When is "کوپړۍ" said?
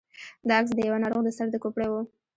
1.63-1.87